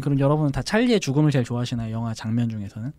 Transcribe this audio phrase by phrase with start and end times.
[0.00, 1.92] 그럼 여러분은 다 찰리의 죽음을 제일 좋아하시나요?
[1.94, 2.92] 영화 장면 중에서는?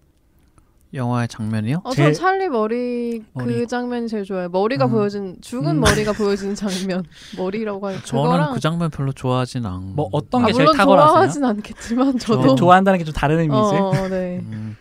[0.94, 1.82] 영화의 장면이요?
[1.84, 3.66] 어, 제일- 전 찰리 머리 그 머리.
[3.68, 4.48] 장면이 제일 좋아요.
[4.50, 4.92] 머리가 음.
[4.92, 5.80] 보여진 죽은 음.
[5.80, 7.04] 머리가 보여지는 장면.
[7.36, 9.96] 머리라고 할 저는 그거랑 그 장면 별로 좋아하진 않.
[9.96, 11.12] 뭐 어떤 아, 게 제일 물론 탁월하세요?
[11.14, 13.58] 좋아하진 않겠지만 저도 저- 좋아한다는 게 좀 다른 의미지.
[13.60, 14.40] 어, 어, 네.
[14.44, 14.76] 음,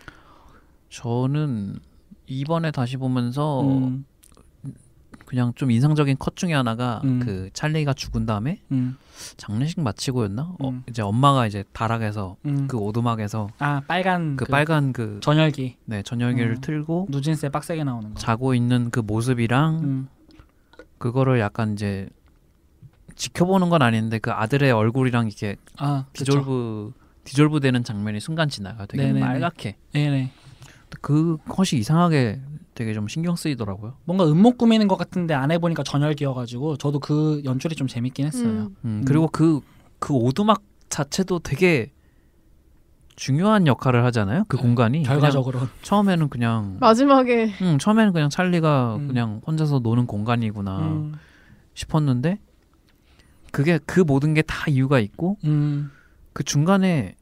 [0.89, 1.79] 저는
[2.27, 4.05] 이번에 다시 보면서 음,
[5.33, 7.19] 그냥 좀 인상적인 컷 중에 하나가 음.
[7.19, 8.97] 그 찰리가 죽은 다음에 음,
[9.37, 10.57] 장례식 마치고였나?
[10.59, 10.83] 어, 음.
[10.87, 12.67] 이제 엄마가 이제 다락에서 음.
[12.67, 16.61] 그 오두막에서 아 빨간 그, 그 빨간 그 전열기 네, 전열기를 음.
[16.61, 18.19] 틀고 누진세 빡세게 나오는 거.
[18.19, 20.07] 자고 있는 그 모습이랑 음,
[20.99, 22.07] 그거를 약간 이제
[23.15, 26.25] 지켜보는 건 아닌데 그 아들의 얼굴이랑 이렇게 아 그쵸.
[26.25, 26.93] 디졸브
[27.23, 29.19] 디졸브 되는 장면이 순간 지나가 되게 네네네.
[29.19, 30.31] 빨갛게 네네.
[31.01, 32.39] 그 컷이 이상하게
[32.75, 33.93] 되게 좀 신경 쓰이더라고요.
[34.05, 38.49] 뭔가 음목 꾸미는 것 같은데 안 해보니까 전열기여가지고 저도 그 연출이 좀 재밌긴 했어요.
[38.49, 38.57] 음.
[38.57, 39.03] 음, 음.
[39.05, 41.91] 그리고 그그 오두막 자체도 되게
[43.15, 44.45] 중요한 역할을 하잖아요.
[44.47, 45.59] 그 네, 공간이 결과적으로.
[45.83, 49.07] 처음에는 그냥 마지막에 음, 처음에는 그냥 찰리가 음.
[49.07, 51.13] 그냥 혼자서 노는 공간이구나 음,
[51.75, 52.39] 싶었는데
[53.51, 55.91] 그게 그 모든 게 다 이유가 있고 음,
[56.33, 57.15] 그 중간에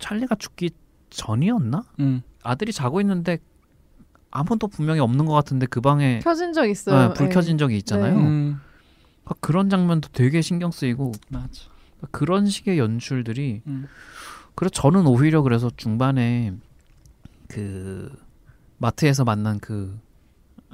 [0.00, 0.70] 찰리가 죽기
[1.10, 1.84] 전이었나?
[2.00, 2.22] 음.
[2.42, 3.38] 아들이 자고 있는데
[4.34, 6.96] 아무도 분명히 없는 것 같은데 그 방에 켜진 적 있어요.
[6.96, 7.34] 아, 불 네.
[7.34, 8.18] 켜진 적이 있잖아요.
[8.18, 8.20] 네.
[8.20, 8.60] 음,
[9.40, 11.46] 그런 장면도 되게 신경 쓰이고 맞아.
[12.10, 13.86] 그런 식의 연출들이 음.
[14.56, 16.52] 그래서 저는 오히려 그래서 중반에
[17.46, 18.10] 그
[18.78, 19.96] 마트에서 만난 그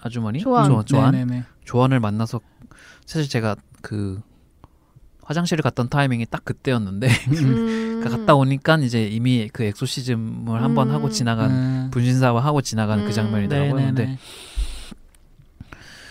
[0.00, 0.64] 아주머니 조안.
[0.64, 1.44] 조, 조안 네네네.
[1.64, 2.40] 조안을 만나서
[3.04, 4.22] 사실 제가 그
[5.30, 8.00] 화장실을 갔던 타이밍이 딱 그때였는데 음.
[8.00, 10.94] 그러니까 갔다 오니까 이제 이미 그 엑소시즘을 한번 음.
[10.94, 11.88] 하고 지나간 음.
[11.92, 13.06] 분신사와 하고 지나가는 음.
[13.06, 13.74] 그 장면이더라고요.
[13.74, 13.94] 네네네.
[13.94, 14.18] 근데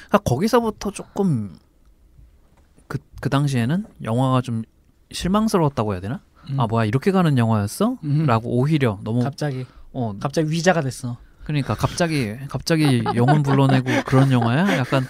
[0.08, 1.58] 그러니까 거기서부터 조금
[2.88, 4.64] 그, 그 당시에는 영화가 좀
[5.12, 6.22] 실망스러웠다고 해야 되나?
[6.50, 6.58] 음.
[6.58, 7.98] 아 뭐야 이렇게 가는 영화였어?
[8.02, 8.26] 음.
[8.26, 11.18] 라고 오히려 너무 갑자기 어 갑자기 위자가 됐어.
[11.44, 14.78] 그러니까 갑자기 갑자기 영혼 불러내고 그런 영화야?
[14.78, 15.06] 약간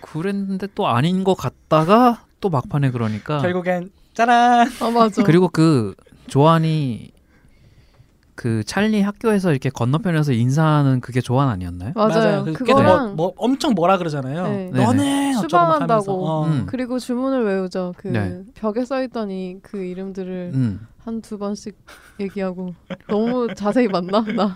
[0.00, 4.68] 그랬는데 또 아닌 것 같다가 또 막판에 그러니까 결국엔 짜란.
[4.80, 5.22] 아 맞아.
[5.22, 5.94] 그리고 그
[6.26, 7.10] 조안이
[8.34, 11.92] 그 찰리 학교에서 이렇게 건너편에서 인사하는 그게 조안 아니었나요?
[11.94, 12.44] 맞아요.
[12.44, 14.48] 그 그거랑 뭐, 뭐 엄청 뭐라 그러잖아요.
[14.48, 14.70] 네.
[14.72, 15.40] 너네 하면서.
[15.42, 16.26] 수방한다고.
[16.26, 16.46] 어.
[16.46, 16.64] 음.
[16.66, 17.92] 그리고 주문을 외우죠.
[17.98, 18.40] 그 네.
[18.54, 20.86] 벽에 써있더니 그 이름들을 음.
[21.04, 21.76] 한 두 번씩
[22.18, 22.74] 얘기하고
[23.08, 24.54] 너무 자세히 봤나 나.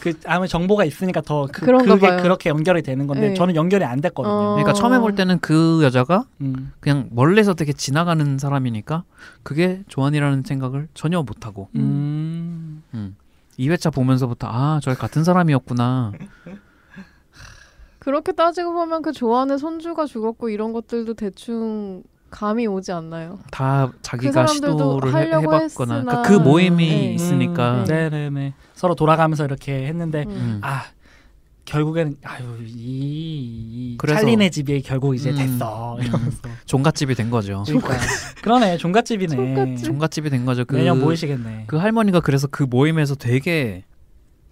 [0.00, 2.22] 그 아무 정보가 있으니까 더 그, 그런가 그게 봐요.
[2.22, 3.34] 그렇게 연결이 되는 건데 네.
[3.34, 4.32] 저는 연결이 안 됐거든요.
[4.32, 4.48] 어.
[4.54, 6.72] 그러니까 처음에 볼 때는 그 여자가 음.
[6.80, 9.04] 그냥 멀리서 되게 지나가는 사람이니까
[9.42, 12.82] 그게 조안이라는 생각을 전혀 못 하고 음.
[12.94, 13.16] 음.
[13.58, 16.12] 2회차 보면서부터 아, 저게 같은 사람이었구나.
[17.98, 23.38] 그렇게 따지고 보면 그 조안의 손주가 죽었고 이런 것들도 대충 감이 오지 않나요?
[23.50, 26.02] 다그 자기가 사람들도 시도를 해, 해봤거나.
[26.02, 27.14] 그러니까 그 모임이 네.
[27.14, 28.54] 있으니까 음, 네네네.
[28.74, 30.30] 서로 돌아가면서 이렇게 했는데 음.
[30.30, 30.60] 음.
[30.62, 30.84] 아
[31.64, 32.72] 결국에는 아유 이,
[33.92, 35.36] 이 그래서- 찰리네 집이 결국 이제 음.
[35.36, 36.02] 됐어 음.
[36.02, 37.62] 이러면서 종갓집이 된 거죠.
[37.66, 37.96] 그러니까
[38.42, 39.36] 그러네 종갓집이네.
[39.36, 39.84] 종갓집.
[39.86, 40.64] 종갓집이 된 거죠.
[40.64, 41.64] 그, 내년 모이시겠네.
[41.66, 43.84] 그 할머니가 그래서 그 모임에서 되게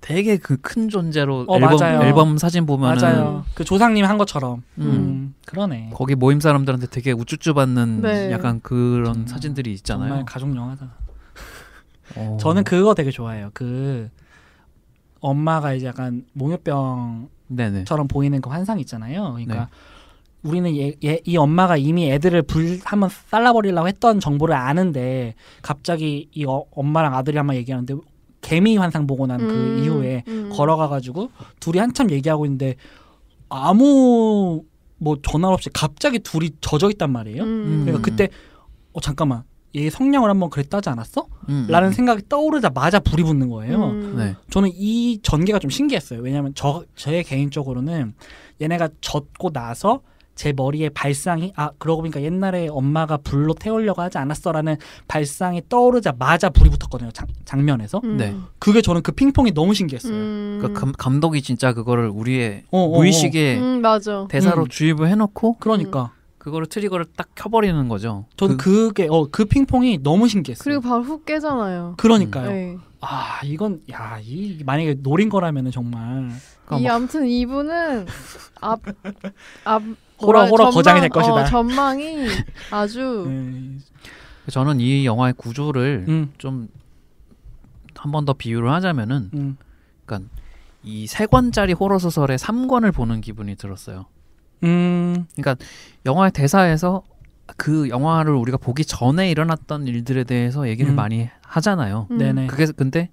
[0.00, 2.02] 되게 그 큰 존재로 어, 앨범 맞아요.
[2.02, 3.44] 앨범 사진 보면은 맞아요.
[3.54, 4.62] 그 조상님 한 것처럼.
[4.78, 4.82] 음.
[4.82, 5.90] 음, 그러네.
[5.94, 8.30] 거기 모임 사람들한테 되게 우쭈쭈 받는 네.
[8.30, 10.24] 약간 그런 음, 사진들이 정말 있잖아요.
[10.24, 10.88] 가족 영화다.
[12.16, 12.36] 어.
[12.40, 13.50] 저는 그거 되게 좋아해요.
[13.54, 14.08] 그
[15.20, 17.84] 엄마가 이제 약간 몽유병 네네.
[17.84, 19.32] 처럼 보이는 그 환상 있잖아요.
[19.32, 19.66] 그러니까 네.
[20.42, 26.44] 우리는 얘, 얘- 이 엄마가 이미 애들을 불 한번 잘라버리려고 했던 정보를 아는데 갑자기 이
[26.44, 27.94] 어- 엄마랑 아들이 한번 얘기하는데
[28.40, 30.50] 개미 환상 보고 난그 음, 이후에 음.
[30.52, 32.76] 걸어가가지고 둘이 한참 얘기하고 있는데
[33.48, 34.62] 아무
[34.98, 37.42] 뭐 전화 없이 갑자기 둘이 젖어 있단 말이에요.
[37.42, 37.82] 음.
[37.84, 38.28] 그러니까 그때
[38.92, 39.44] 어 잠깐만
[39.74, 41.26] 얘 성령을 한번 그랬다지 않았어?
[41.48, 41.92] 음, 라는 음.
[41.92, 43.90] 생각이 떠오르자마자 불이 붙는 거예요.
[43.90, 44.16] 음.
[44.16, 44.36] 네.
[44.50, 46.20] 저는 이 전개가 좀 신기했어요.
[46.20, 48.14] 왜냐하면 저 저의 개인적으로는
[48.60, 50.00] 얘네가 젖고 나서
[50.38, 54.76] 제 머리에 발상이 아 그러고 보니까 옛날에 엄마가 불로 태우려고 하지 않았어라는
[55.08, 57.10] 발상이 떠오르자마자 불이 붙었거든요.
[57.10, 58.16] 장, 장면에서 음.
[58.18, 58.36] 네.
[58.60, 60.14] 그게 저는 그 핑퐁이 너무 신기했어요.
[60.14, 60.58] 음.
[60.60, 62.88] 그러니까 감, 감독이 진짜 그거를 우리의 어, 어, 어.
[62.98, 63.82] 무의식에 음.
[64.28, 64.68] 대사로 음.
[64.68, 68.26] 주입을 해놓고 그러니까 그거를 트리거를 딱 켜버리는 거죠.
[68.36, 70.62] 저는 그, 그, 게 어 그 핑퐁이 너무 신기했어요.
[70.62, 71.94] 그리고 바로 훅 깨잖아요.
[71.96, 72.48] 그러니까요.
[72.52, 72.76] 네.
[73.00, 76.30] 아 이건 야 이 만약에 노린 거라면은 정말
[76.64, 78.06] 그러니까 이 막- 아무튼 이분은
[78.60, 78.94] 앞앞
[80.20, 81.34] 호러- 호러 거장이 될 것이다.
[81.34, 82.26] 어, 전망이
[82.70, 83.78] 아주 네.
[84.50, 86.68] 저는 이 영화의 구조를 음, 좀한
[88.12, 89.56] 번 더 비유를 하자면은 음.
[90.84, 94.06] 이세 권짜리 호러 소설의 3 권을 보는 기분이 들었어요.
[94.64, 95.26] 음,
[96.06, 97.02] 영화의 대사에서
[97.56, 100.96] 그 영화를 우리가 보기 전에 일어났던 일들에 대해서 얘기를 음.
[100.96, 102.06] 많이 하잖아요.
[102.10, 102.18] 음.
[102.18, 102.46] 네네.
[102.46, 103.10] 그게 근데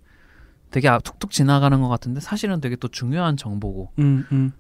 [0.72, 3.92] 되게 아- 툭툭 지나가는 것 같은데 사실은 되게 또 중요한 정보고.
[4.00, 4.52] 음, 음,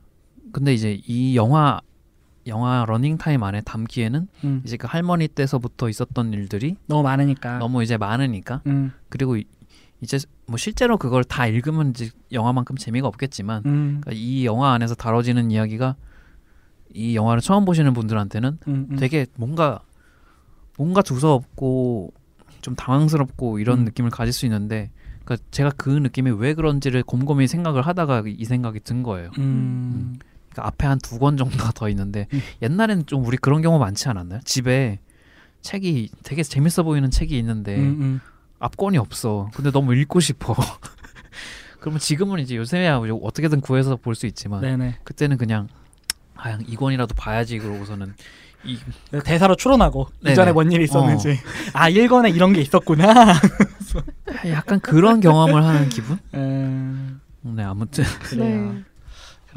[0.51, 1.79] 근데 이제 이 영화
[2.47, 4.61] 영화 러닝 타임 안에 담기에는 음.
[4.65, 7.57] 이제 그 할머니 때서부터 있었던 일들이 너무 많으니까.
[7.57, 9.45] 너무 이제 많으니까 음, 그리고 이-
[10.01, 14.93] 이제 뭐 실제로 그걸 다 읽으면 이제 영화만큼 재미가 없겠지만 음, 그러니까 이 영화 안에서
[14.93, 15.95] 다뤄지는 이야기가
[16.93, 18.95] 이 영화를 처음 보시는 분들한테는 음, 음.
[18.97, 19.79] 되게 뭔가
[20.77, 22.13] 뭔가 두서없고
[22.61, 23.85] 좀 당황스럽고 이런 음.
[23.85, 24.91] 느낌을 가질 수 있는데
[25.23, 29.31] 그러니까 제가 그 느낌이 왜 그런지를 곰곰이 생각을 하다가 이 생각이 든 거예요.
[30.55, 32.41] 음, 그러니까 앞에 한 두 권 정도가 더 있는데 음.
[32.61, 34.39] 옛날에는 좀 우리 그런 경우 많지 않았나요?
[34.45, 34.99] 집에
[35.61, 38.21] 책이 되게 재밌어 보이는 책이 있는데 음, 음.
[38.59, 39.49] 앞권이 없어.
[39.53, 40.55] 근데 너무 읽고 싶어.
[41.79, 44.99] 그러면 지금은 이제 요새야 뭐 어떻게든 구해서 볼 수 있지만 네네.
[45.03, 45.67] 그때는 그냥
[46.35, 48.13] 아, 이 권이라도 봐야지 그러고서는
[48.63, 48.77] 이
[49.23, 50.33] 대사로 추론하고 네네.
[50.33, 51.39] 이전에 뭔 일이 있었는지.
[51.73, 53.33] 아 1권에 이런 게 있었구나.
[54.49, 56.17] 약간 그런 경험을 하는 기분?
[56.33, 58.71] 음, 네 아무튼 그래요.
[58.73, 58.83] 네.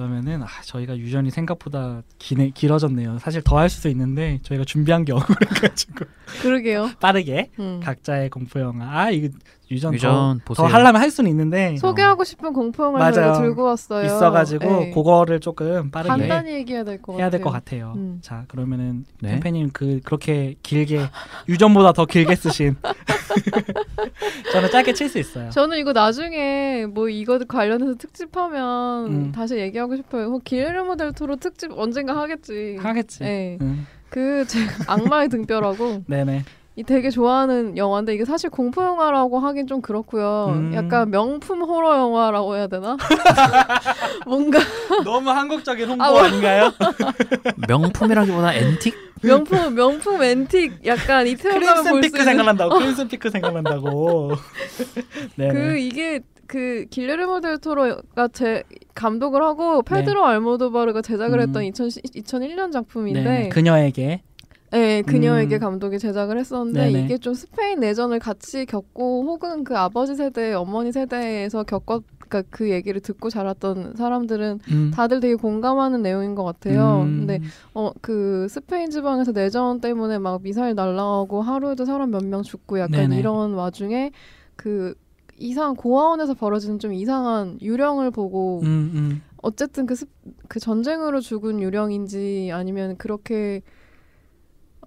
[0.02, 3.18] 그러면은 아, 저희가 유전이 생각보다 기네, 길어졌네요.
[3.18, 6.04] 사실 더 할 수도 있는데 저희가 준비한 게 억울해가지고
[6.40, 6.92] 그러게요.
[7.00, 7.80] 빠르게 음.
[7.82, 8.86] 각자의 공포 영화.
[9.00, 9.36] 아 이거
[9.70, 10.66] 유전, 유전 더, 보세요.
[10.66, 13.38] 더 하려면 할 수는 있는데 소개하고 싶은 공포 영화를 맞아요.
[13.40, 14.06] 들고 왔어요.
[14.06, 14.90] 있어가지고 네.
[14.90, 17.20] 그거를 조금 빠르게 간단히 얘기해야 될 것 같아요.
[17.22, 17.92] 해야 될 것 같아요.
[17.96, 18.18] 음.
[18.22, 19.32] 자 그러면은 네.
[19.32, 21.00] 템페님 그 그렇게 길게
[21.48, 22.76] 유전보다 더 길게 쓰신
[24.52, 25.50] 저는 짧게 칠 수 있어요.
[25.50, 29.32] 저는 이거 나중에 뭐 이거 관련해서 특집하면 음.
[29.32, 30.30] 다시 얘기하고 싶어요.
[30.30, 32.76] 뭐 길레르모 델 토로 특집 언젠가 하겠지.
[32.80, 33.20] 하겠지.
[33.20, 33.58] 네.
[33.60, 33.86] 응.
[34.10, 36.44] 그 제가 악마의 등뼈라고 네네.
[36.78, 40.52] 이 되게 좋아하는 영화인데 이게 사실 공포 영화라고 하긴 좀 그렇고요.
[40.54, 40.72] 음.
[40.74, 42.96] 약간 명품 호러 영화라고 해야 되나?
[44.24, 44.60] 뭔가
[45.02, 46.70] 너무 한국적인 홍보 아, 뭐- 아닌가요?
[47.66, 48.94] 명품이라기보다 앤틱?
[49.24, 52.78] 명품 명품 앤틱 약간 이태원 가면 크림슨 볼수 피크 있는 생각난다고.
[52.78, 54.30] 크림슨 피크 생각난다고.
[55.34, 55.52] 네네.
[55.54, 58.62] 그 이게 그 길레르모 델 토로가 제
[58.94, 61.42] 감독을 하고 페드로 알모도바르가 제작을 네.
[61.42, 61.48] 음.
[61.48, 63.48] 했던 2000, 2001년 작품인데 네네.
[63.48, 64.22] 그녀에게
[64.70, 65.60] 네, 그녀에게 음.
[65.60, 67.04] 감독이 제작을 했었는데 네네.
[67.04, 72.70] 이게 좀 스페인 내전을 같이 겪고 혹은 그 아버지 세대, 어머니 세대에서 겪었 그러니까 그
[72.70, 74.90] 얘기를 듣고 자랐던 사람들은 음.
[74.94, 77.02] 다들 되게 공감하는 내용인 것 같아요.
[77.06, 77.26] 음.
[77.26, 77.40] 근데
[77.74, 83.08] 어 그 스페인 지방에서 내전 때문에 막 미사일 날라오고 하루에도 사람 몇 명 죽고 약간
[83.08, 83.18] 네네.
[83.18, 84.10] 이런 와중에
[84.56, 84.94] 그
[85.38, 89.22] 이상 고아원에서 벌어지는 좀 이상한 유령을 보고 음, 음.
[89.40, 90.10] 어쨌든 그, 습,
[90.48, 93.62] 그 전쟁으로 죽은 유령인지 아니면 그렇게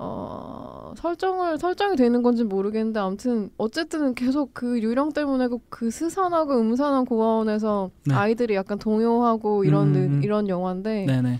[0.03, 6.59] 어 설정을 설정이 되는 건지 모르겠는데 아무튼 어쨌든 계속 그 유령 때문에 그, 그 스산하고
[6.59, 8.15] 음산한 고아원에서 네.
[8.15, 10.21] 아이들이 약간 동요하고 이런 음, 느- 음.
[10.24, 11.39] 이런 영화인데 네네.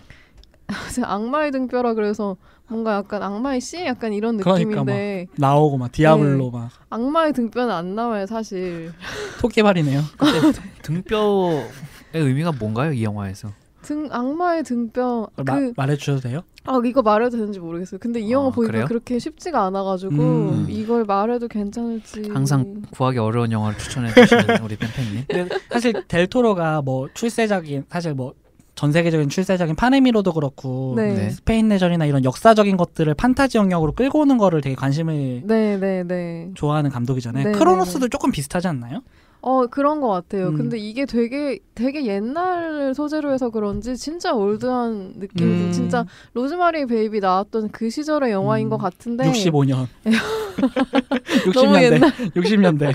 [1.02, 2.36] 악마의 등뼈라 그래서
[2.68, 7.94] 뭔가 약간 악마의 씨 약간 이런 그러니까 느낌인데 나오고 막 디아블로 막 악마의 등뼈는 안
[7.96, 8.92] 나와요 사실
[9.40, 10.00] 토끼발이네요.
[10.82, 11.70] 등뼈의
[12.14, 13.48] 의미가 뭔가요 이 영화에서?
[13.82, 16.42] 등 악마의 등뼈 마, 그 말해주셔도 돼요?
[16.64, 17.98] 아 이거 말해도 되는지 모르겠어요.
[18.00, 18.84] 근데 이 영화 아, 보니까 그래요?
[18.86, 20.66] 그렇게 쉽지가 않아가지고 음.
[20.68, 25.48] 이걸 말해도 괜찮을지 항상 구하기 어려운 영화를 추천해 주시는 우리 팬팬님.
[25.70, 28.34] 사실 델토로가 뭐 출세작인 사실 뭐
[28.74, 31.14] 전 세계적인 출세작인 파네미로도 그렇고 네.
[31.14, 31.30] 네.
[31.30, 36.50] 스페인 내전이나 이런 역사적인 것들을 판타지 영역으로 끌고 오는 거를 되게 관심을 네, 네, 네.
[36.54, 37.44] 좋아하는 감독이잖아요.
[37.44, 39.02] 네, 크로노스도 조금 비슷하지 않나요?
[39.42, 40.48] 어 그런 것 같아요.
[40.48, 40.56] 음.
[40.56, 45.72] 근데 이게 되게 되게 옛날 소재로 해서 그런지 진짜 old한 느낌이 음.
[45.72, 48.70] 진짜 로즈마리 베이비 나왔던 그 시절의 영화인 음.
[48.70, 49.86] 것 같은데 65년.
[51.54, 51.82] 너무 60년대.
[51.82, 52.10] 옛날.
[52.10, 52.94] 60년대.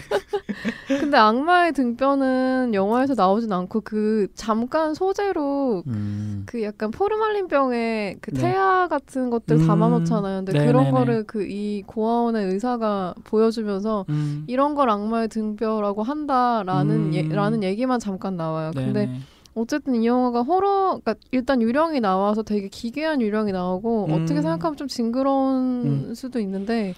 [0.88, 6.44] 근데 악마의 등뼈는 영화에서 나오진 않고 그 잠깐 소재로 음.
[6.46, 8.42] 그 약간 포르말린 병에 그 네.
[8.42, 9.68] 태아 같은 것들 음.
[9.68, 10.38] 담아놓잖아요.
[10.40, 10.72] 근데 네네네.
[10.72, 14.44] 그런 거를 그 이 고아원의 의사가 보여주면서 음.
[14.48, 17.14] 이런 걸 악마의 등뼈라고 한다 라는 음.
[17.14, 18.72] 예, 라는 얘기만 잠깐 나와요.
[18.74, 19.20] 근데 네네.
[19.56, 24.14] 어쨌든 이 영화가 호러, 그러니까 일단 유령이 나와서 되게 기괴한 유령이 나오고 음.
[24.14, 26.14] 어떻게 생각하면 좀 징그러운 음.
[26.14, 26.94] 수도 있는데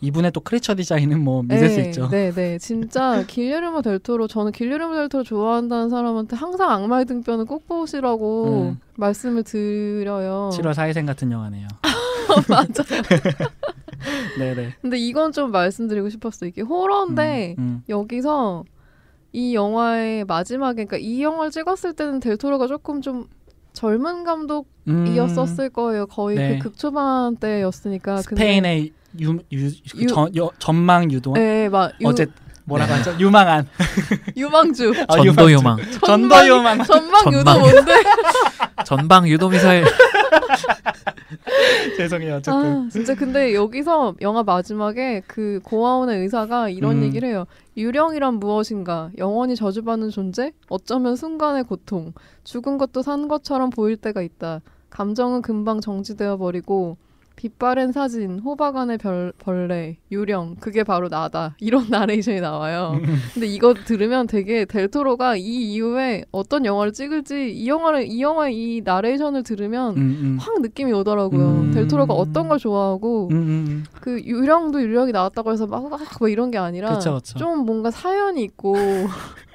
[0.00, 2.08] 이분의 또 크리처 디자인은 뭐 믿을 수 네, 있죠.
[2.08, 8.70] 네, 네, 진짜 길레르모 델토로 저는 길레르모 델토로 좋아한다는 사람한테 항상 악마의 등뼈는 꼭 보시라고
[8.70, 8.80] 음.
[8.96, 10.50] 말씀을 드려요.
[10.54, 11.68] 7월 4일생 같은 영화네요.
[12.48, 12.82] 맞아.
[14.38, 14.74] 네네.
[14.80, 16.46] 근데 이건 좀 말씀드리고 싶었어.
[16.46, 18.64] 이게 호러인데 음, 여기서
[19.32, 23.26] 이 영화의 마지막에 그러니까 이 영화를 찍었을 때는 델토로가 조금 좀
[23.72, 25.70] 젊은 감독이었었을 음.
[25.72, 26.06] 거예요.
[26.06, 26.58] 거의 네.
[26.58, 28.22] 그 극초반 때였으니까.
[28.22, 32.26] 스페인의 유, 유, 그 유- 전, 여, 전망 유도 네, 막 유, 어제
[32.64, 33.16] 뭐라고 하죠?
[33.18, 33.66] 유망한
[34.36, 34.92] 유망주.
[35.08, 35.50] 아, 전도.
[35.52, 37.58] 요망, 전도 유망 전방 유도.
[37.58, 37.92] 뭔데?
[38.84, 39.84] 전방 유도 미사일
[41.96, 42.36] 죄송해요.
[42.36, 42.52] 어쨌든.
[42.52, 47.02] 아, 진짜 근데 여기서 영화 마지막에 그 고아원의 의사가 이런 음.
[47.04, 47.46] 얘기를 해요.
[47.76, 49.10] 유령이란 무엇인가?
[49.18, 50.52] 영원히 저주받는 존재?
[50.68, 52.12] 어쩌면 순간의 고통.
[52.44, 54.60] 죽은 것도 산 것처럼 보일 때가 있다.
[54.90, 56.96] 감정은 금방 정지되어 버리고
[57.40, 61.56] 빛바랜 사진, 호박 안의 별, 벌레, 유령, 그게 바로 나다.
[61.58, 63.00] 이런 나레이션이 나와요.
[63.32, 68.82] 근데 이거 들으면 되게 델토로가 이 이후에 어떤 영화를 찍을지 이 영화를 이 영화의 이
[68.84, 70.36] 나레이션을 들으면 음, 음.
[70.38, 71.48] 확 느낌이 오더라고요.
[71.48, 71.70] 음.
[71.72, 73.84] 델토로가 어떤 걸 좋아하고 음, 음.
[74.02, 77.38] 그 유령도 유령이 나왔다고 해서 막, 막, 뭐 이런 게 아니라 그쵸, 그쵸.
[77.38, 78.74] 좀 뭔가 사연이 있고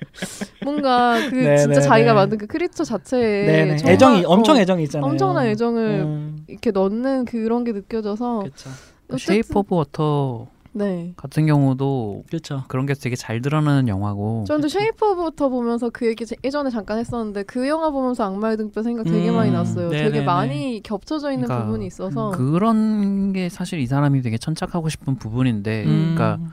[0.63, 2.15] 뭔가 그 네, 진짜 네, 자기가 네.
[2.15, 3.77] 만든 그 creature 자체에 네네.
[3.77, 5.09] 정말, 애정이 어, 엄청 애정이 있잖아요.
[5.11, 8.39] 엄청난 애정을 음, 이렇게 넣는 그런 게 느껴져서.
[8.39, 8.71] 어쨌든-
[9.17, 11.13] 쉐이프 오브 워터 네.
[11.15, 12.63] 같은 경우도 그렇죠.
[12.67, 16.69] 그런 게 되게 잘 드러나는 영화고 저도 쉐이프 오브 워터 보면서 그 얘기 제- 예전에
[16.69, 19.89] 잠깐 했었는데 그 영화 보면서 악마의 등뼈 생각 되게 음, 많이 났어요.
[19.89, 20.11] 네네네.
[20.11, 25.15] 되게 많이 겹쳐져 있는 그러니까 부분이 있어서 그런 게 사실 이 사람이 되게 천착하고 싶은
[25.17, 26.15] 부분인데 음.
[26.15, 26.51] 그러니까 자,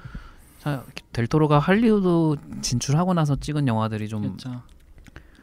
[1.13, 4.63] 델토로가 할리우드 진출하고 나서 찍은 영화들이 좀 그렇죠.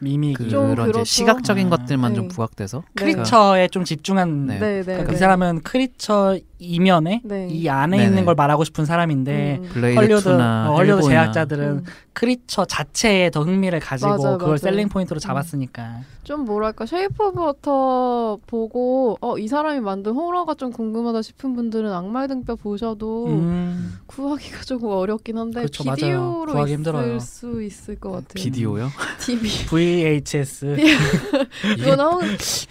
[0.00, 1.04] 미미 그, 좀런 이제 그렇죠.
[1.04, 2.34] 시각적인 아, 것들만 좀 네.
[2.34, 3.04] 부각돼서 네.
[3.04, 4.58] 크리처에 좀 집중한 네.
[4.58, 5.16] 네, 네, 그러니까 그 네.
[5.18, 7.48] 사람은 creature 이면에 네.
[7.48, 8.04] 이 안에.
[8.04, 9.96] 있는 걸 말하고 싶은 사람인데 음, 음.
[9.96, 11.84] 헐리우드 2나 어, 헐리우드 제작자들은 음.
[12.12, 14.56] creature 자체에 더 흥미를 가지고 맞아요, 그걸 맞아요.
[14.58, 20.70] selling point로 잡았으니까 좀 뭐랄까 쉐이프 오브 워터 보고 어 이 사람이 만든 호러가 좀
[20.70, 25.96] 궁금하다 싶은 분들은 악마의 등뼈 보셔도 음, 구하기가 조금 어렵긴 한데 그렇죠, 맞아요.
[25.96, 27.18] 비디오로 구하기 있을 힘들어요.
[27.20, 28.34] 수 있을 것 같아요.
[28.34, 28.90] 비디오요?
[29.20, 29.48] TV
[29.90, 30.76] VHS
[31.78, 32.20] 이건 한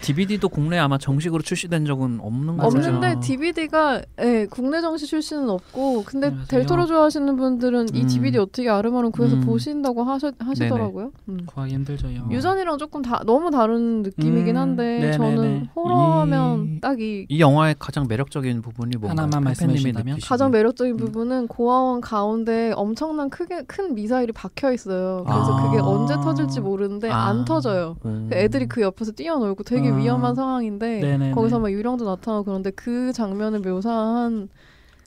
[0.00, 2.56] DVD도 국내에 아마 정식으로 출시된 적은 없는.
[2.56, 2.78] 거죠.
[2.78, 6.46] 없는데 DVD가 예, 국내 정식 출시는 없고 근데 네, 맞아요.
[6.48, 8.06] 델토로 좋아하시는 분들은 이 음.
[8.06, 9.40] DVD 어떻게 아름아름 구해서 음.
[9.42, 11.12] 보신다고 하셔, 하시더라고요.
[11.28, 11.40] 음.
[11.46, 12.08] 구하기 힘들죠.
[12.08, 12.30] 이 영화.
[12.30, 15.12] 유전이랑 조금 다 너무 다른 느낌이긴 음, 한데.
[15.12, 20.18] 저는 호러하면 이- 딱이 이 영화의 가장 매력적인 부분이 뭔가 하나만 말씀해 주신다면?
[20.22, 20.96] 가장 매력적인 음.
[20.96, 25.24] 부분은 고아원 가운데 엄청난 크게 큰 미사일이 박혀 있어요.
[25.26, 25.62] 그래서 아.
[25.66, 27.26] 그게 언제 터질지 모르는데 아.
[27.28, 27.96] 안 터져요.
[28.04, 28.28] 음.
[28.30, 29.96] 그 애들이 그 옆에서 뛰어놀고 되게 아.
[29.96, 31.32] 위험한 상황인데 네네네.
[31.32, 34.48] 거기서 막 유령도 나타나고 그런데 그 장면을 묘사한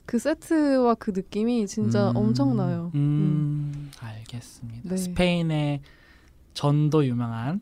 [0.06, 2.16] 그 세트와 그 느낌이 진짜 음.
[2.16, 2.92] 엄청나요.
[2.94, 4.88] 음, 알겠습니다.
[4.90, 4.96] 네.
[4.96, 5.80] 스페인의
[6.52, 7.58] 전도 유명한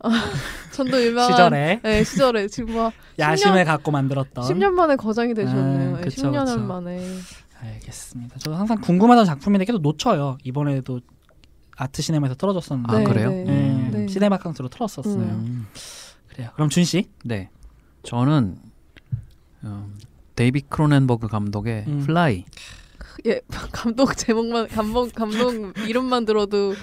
[0.71, 5.95] 전도 유망한 시절에 네, 시절에 지금 뭐 야심을 갖고 만들었던 10년 만에 거장이 되셨네요.
[5.95, 6.59] 아, 네, 그쵸, 10년 그쵸.
[6.59, 6.99] 만에.
[7.59, 8.37] 알겠습니다.
[8.39, 10.37] 저도 항상 궁금하던 작품인데 계속 놓쳐요.
[10.43, 10.99] 이번에도
[11.75, 13.29] 아트 시네마에서 틀어줬었는데 아, 네, 그래요?
[13.29, 13.43] 네.
[13.45, 14.13] 네, 네.
[14.13, 15.15] 시네바캉스로 틀었었어요.
[15.15, 15.67] 음.
[16.29, 16.49] 그래요.
[16.55, 17.07] 그럼 준 씨?
[17.23, 17.49] 네,
[18.03, 18.57] 저는
[19.63, 19.95] 음,
[20.35, 22.03] 데이빗 크로넨버그 감독의 음.
[22.05, 22.45] 플라이.
[23.25, 23.41] 예,
[23.71, 25.53] 감독 제목만 감독 감독
[25.87, 26.75] 이름만 들어도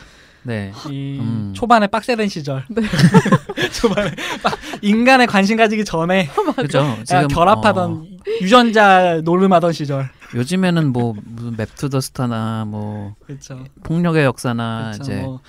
[0.43, 1.53] 네, 이 음.
[1.55, 2.65] 초반에 빡세던 시절.
[2.71, 2.81] 네.
[3.75, 6.97] 초반에 빡- 인간에 관심 가지기 전에 그죠.
[7.05, 8.05] 지금 결합하던 어,
[8.41, 10.09] 유전자 노름하던 시절.
[10.35, 13.65] 요즘에는 뭐 무슨 맵투더스타나 뭐 그렇죠.
[13.83, 15.03] 폭력의 역사나 그렇죠.
[15.03, 15.41] 이제 뭐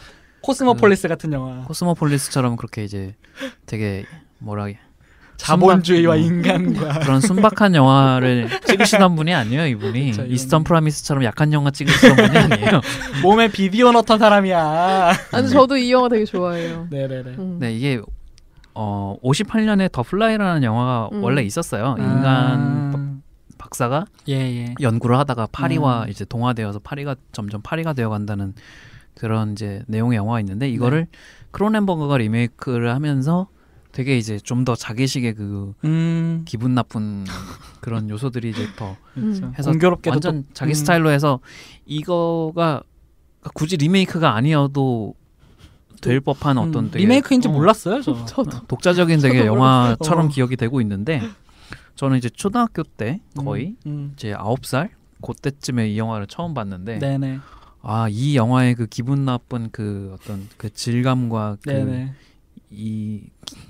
[0.41, 1.62] 코스모폴리스 같은 영화.
[1.65, 3.15] 코스모폴리스처럼 그렇게 이제
[3.65, 4.05] 되게
[4.39, 4.79] 뭐라 해
[5.38, 10.24] 자본주의와 순박- 인간과 그런 순박한 영화를 찍으시던 분이 아니에요 이분이 그쵸.
[10.27, 12.81] 이스턴 프라미스처럼 약한 영화 찍으시던 분이 아니에요
[13.24, 15.12] 몸에 비디오 넣던 사람이야.
[15.31, 16.88] 아니 저도 이 영화 되게 좋아해요.
[16.91, 17.29] 네네네.
[17.39, 17.57] 음.
[17.60, 18.00] 네 이게
[18.75, 21.24] 어 58년에 더 플라이라는 영화가 음.
[21.24, 22.01] 원래 있었어요 아.
[22.01, 23.21] 인간
[23.57, 24.74] 박사가 예 예.
[24.79, 26.10] 연구를 하다가 파리와 음.
[26.10, 28.53] 이제 동화되어서 파리가 점점 파리가 되어간다는
[29.15, 31.17] 그런 이제 내용의 영화가 있는데 이거를 네.
[31.51, 33.47] 크로넨버그가 리메이크를 하면서
[33.91, 36.43] 되게 이제 좀 더 자기식의 그 음.
[36.45, 37.25] 기분 나쁜
[37.81, 39.45] 그런 요소들이 이제 더 그렇죠.
[39.47, 39.53] 음.
[39.57, 40.73] 해서 공교롭게도 완전 또- 자기 음.
[40.75, 41.39] 스타일로 해서
[41.85, 42.83] 이거가
[43.53, 45.15] 굳이 리메이크가 아니어도
[45.99, 48.23] 될 법한 어떤 음, 되게 리메이크인지 어, 몰랐어요, 저.
[48.25, 50.29] 저도 독자적인 되게 저도 영화처럼 어.
[50.29, 51.21] 기억이 되고 있는데
[51.95, 54.89] 저는 이제 초등학교 때 거의 음, 이제 아홉 살
[55.21, 56.99] 그때쯤에 이 영화를 처음 봤는데 음.
[56.99, 57.39] 네네.
[57.83, 62.13] 아 이 영화의 그 기분 나쁜 그 어떤 그 질감과 네네.
[62.69, 63.23] 그이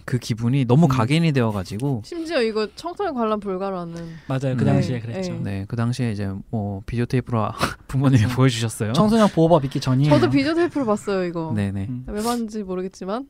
[0.05, 0.89] 그 기분이 너무 음.
[0.89, 3.95] 각인이 되어가지고 심지어 이거 청소년 관람 불가라는
[4.27, 4.55] 맞아요.
[4.57, 4.65] 그 네.
[4.65, 5.33] 당시에 네, 그랬죠.
[5.39, 5.59] 네.
[5.61, 7.47] 네그 당시에 이제 뭐 비디오 테이프로
[7.87, 8.35] 부모님이 그렇죠.
[8.35, 8.93] 보여주셨어요.
[8.93, 10.13] 청소년 보호법 있기 전이에요.
[10.13, 11.53] 저도 비디오 테이프로 봤어요 이거.
[11.55, 11.87] 네네.
[11.89, 13.27] 음, 왜 봤는지 모르겠지만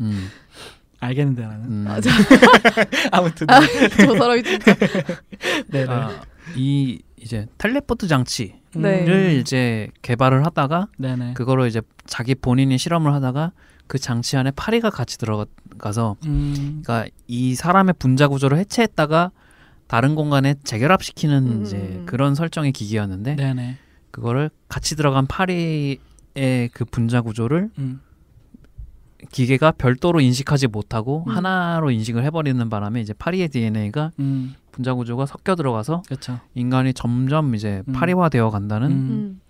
[0.00, 0.28] 음,
[1.00, 1.64] 알겠는데 나는.
[1.66, 1.84] 음.
[1.86, 2.10] 맞아.
[3.12, 3.60] 아무튼 아,
[3.96, 4.74] 저 사람이 진짜
[5.68, 5.86] 네네.
[5.92, 6.22] 아,
[6.56, 9.36] 이 이제 텔레포트 장치를 네.
[9.38, 11.34] 이제 개발을 하다가 네네.
[11.34, 13.50] 그거를 이제 자기 본인이 실험을 하다가
[13.88, 19.32] 그 장치 안에 파리가 같이 들어가서 음, 그러니까 이 사람의 분자 구조를 해체했다가
[19.88, 22.06] 다른 공간에 재결합시키는 음, 이제 음.
[22.06, 23.76] 그런 설정의 기기였는데 네네.
[24.12, 25.98] 그거를 같이 들어간 파리의
[26.72, 28.00] 그 분자 구조를 음,
[29.30, 31.32] 기계가 별도로 인식하지 못하고 음.
[31.32, 36.40] 하나로 인식을 해버리는 바람에 이제 파리의 DNA가 음, 분자 구조가 섞여 들어가서 그렇죠.
[36.54, 37.92] 인간이 점점 이제 음.
[37.92, 38.92] 파리화되어 간다는 음.
[38.92, 39.40] 음.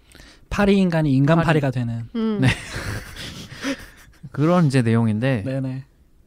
[0.51, 1.47] 파리 인간이 인간 파리.
[1.47, 2.09] 파리가 되는.
[2.15, 2.39] 음.
[2.41, 2.49] 네.
[4.33, 5.85] 그런 이제 내용인데 네네.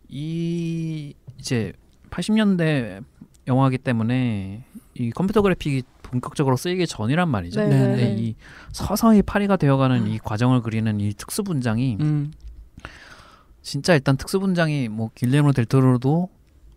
[0.10, 1.74] 이 이제
[2.10, 3.03] 80년대
[3.48, 4.63] 영화기 때문에
[4.96, 7.62] 이 컴퓨터 그래픽이 본격적으로 쓰이기 전이란 말이죠.
[7.62, 7.70] 네.
[7.70, 7.77] 네.
[7.77, 8.36] 근데 이
[8.72, 12.32] 서서히 파리가 되어가는 이 과정을 그리는 이 특수 분장이 음,
[13.62, 16.30] 진짜 일단 특수 분장이 뭐 길레모 델토로도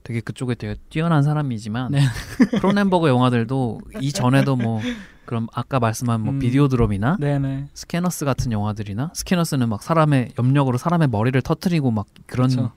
[0.05, 2.01] 되게 그쪽에 되게 뛰어난 사람이지만 네.
[2.61, 4.81] 크로넨버그 영화들도 이 전에도 뭐
[5.25, 6.39] 그럼 아까 말씀한 뭐 음.
[6.39, 7.69] 비디오 드럼이나 네네.
[7.75, 12.73] 스캐너스 같은 영화들이나 스캐너스는 막 사람의 염력으로 사람의 머리를 터트리고 막 그런 그쵸.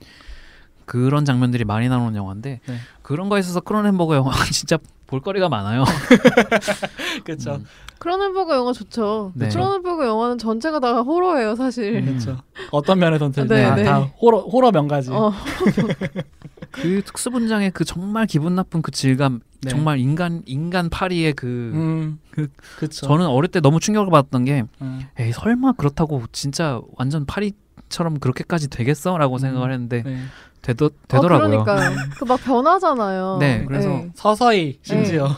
[0.84, 2.76] 그런 장면들이 많이 나오는 영화인데 네.
[3.02, 5.84] 그런 거에 있어서 크로넨버그 영화가 진짜 볼거리가 많아요.
[7.24, 7.54] 그렇죠.
[7.56, 7.64] 음.
[7.98, 9.32] 크로넨버그 영화 좋죠.
[9.34, 9.48] 네.
[9.48, 11.96] 크로넨버그 영화는 전체가 다 호러예요, 사실.
[11.96, 12.04] 음.
[12.06, 12.36] 그렇죠.
[12.70, 13.84] 어떤 면에서는 네, 다, 네.
[13.84, 15.10] 다 호러 호러 명가지.
[15.12, 15.32] 어,
[16.72, 19.70] 그 특수 분장의 그 정말 기분 나쁜 그 질감, 네.
[19.70, 23.06] 정말 인간 인간 파리의 그 음, 그- 그렇죠.
[23.06, 28.68] 저는 어릴 때 너무 충격을 받았던 게 음, 에이 설마 그렇다고 진짜 완전 파리처럼 그렇게까지
[28.68, 29.38] 되겠어라고 음.
[29.38, 30.18] 생각을 했는데 네.
[30.66, 31.64] 되더, 어, 되더라고요.
[31.64, 31.96] 그러니까요.
[32.18, 33.36] 그 막 변하잖아요.
[33.40, 34.10] 네, 그래서 네.
[34.14, 35.28] 서서히 심지어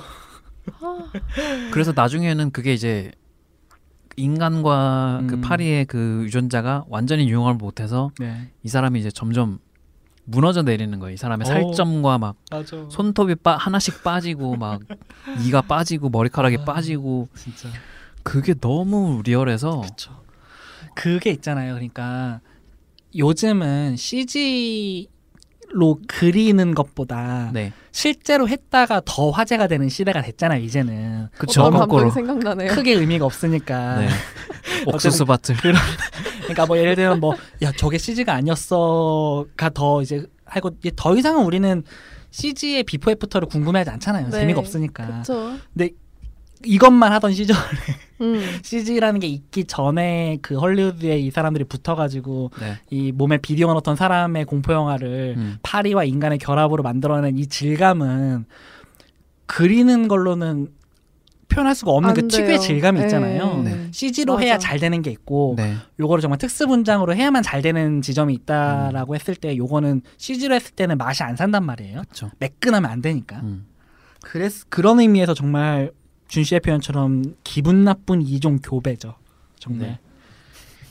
[0.81, 1.11] 아,
[1.71, 3.13] 그래서 나중에는 그게 이제
[4.17, 5.41] 인간과 그 음.
[5.43, 8.51] 파리의 그 유전자가 완전히 융합을 못해서 네.
[8.65, 9.59] 이 사람이 이제 점점
[10.25, 11.15] 무너져 내리는 거예요.
[11.15, 11.49] 이 사람의 오.
[11.49, 12.87] 살점과 막 맞아.
[12.91, 14.81] 손톱이 빠, 하나씩 빠지고 막
[15.47, 16.65] 이가 빠지고 머리카락이 아.
[16.65, 17.69] 빠지고 진짜.
[18.23, 20.23] 그게 너무 리얼해서 그렇죠.
[20.95, 21.75] 그게 있잖아요.
[21.75, 22.41] 그러니까
[23.17, 25.09] 요즘은 CG
[25.71, 30.63] 로 그리는 것보다 네 실제로 했다가 더 화제가 되는 시대가 됐잖아요.
[30.63, 32.73] 이제는 그쵸 거꾸로 감독이 생각나네요.
[32.73, 33.99] 크게 의미가 없으니까.
[33.99, 34.09] 네
[34.87, 35.57] 옥수수 밭을
[36.43, 41.83] 그러니까 뭐 예를 들면 뭐 야 저게 CG가 아니었어가 더 이제 하고 더 이상은 우리는
[42.31, 44.27] CG의 before after를 궁금해하지 않잖아요.
[44.27, 44.31] 네.
[44.31, 45.07] 재미가 없으니까.
[45.07, 45.57] 그렇죠.
[46.65, 47.57] 이것만 하던 시절
[48.21, 48.41] 음.
[48.63, 54.45] CG라는 게 있기 전에 그 헐리우드에 이 사람들이 붙어가지고 네 이 몸에 비디오 넣었던 사람의
[54.47, 55.59] 공포 영화를 음.
[55.63, 58.47] 파리와 인간의 결합으로 만들어낸 이 질감은
[59.47, 60.69] 그리는 걸로는
[61.49, 62.59] 표현할 수가 없는 안그 특유의 돼요.
[62.59, 63.07] 질감이 네.
[63.07, 63.63] 있잖아요.
[63.63, 63.89] 네.
[63.91, 64.45] CG로 맞아.
[64.45, 68.39] 해야 잘 되는 게 있고 네 요거를 정말 특수 분장으로 해야만 잘 되는 지점이 음.
[68.43, 72.03] 있다라고 했을 때 요거는 CG로 했을 때는 맛이 안 산단 말이에요.
[72.03, 73.37] 그렇죠 매끈하면 안 되니까.
[73.43, 73.67] 음.
[74.21, 75.91] 그래서 그런 의미에서 정말
[76.29, 79.15] 준 씨의 표현처럼 기분 나쁜 이종 교배죠.
[79.59, 79.89] 정말.
[79.89, 79.99] 네.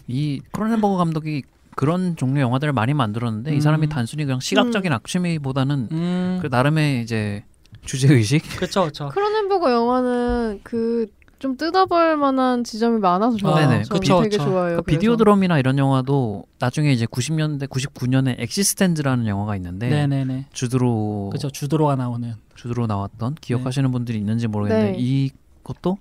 [0.08, 1.44] 이 크로넨버그 감독이
[1.76, 3.90] 그런 종류 영화들을 많이 만들었는데 이 사람이 음.
[3.90, 6.40] 단순히 그냥 시각적인 악취미보다는 음.
[6.42, 7.44] 그 나름의 이제
[7.86, 9.10] 주제 의식 그렇죠, 그렇죠.
[9.10, 11.08] 크로넨버그 영화는 그
[11.40, 13.56] 좀 뜯어볼 만한 지점이 많아서 좋아요.
[13.68, 13.84] 네네.
[13.84, 14.50] 저는 그쵸, 되게 그쵸.
[14.50, 14.78] 좋아요.
[14.78, 20.46] 그 비디오드롬이나 이런 영화도 나중에 이제 90년대 99년에 엑시스텐즈라는 영화가 있는데 네, 네, 네.
[20.52, 21.50] 주드로 그렇죠.
[21.50, 22.34] 주드로가 나오는.
[22.56, 24.98] 주드로 나왔던 기억하시는 분들이 있는지 모르겠는데 네.
[24.98, 26.00] 이것도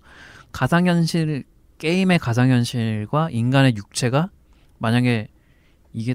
[0.53, 1.45] 가상현실
[1.79, 4.31] 게임의 가상현실과 인간의 육체가
[4.79, 5.29] 만약에
[5.93, 6.15] 이게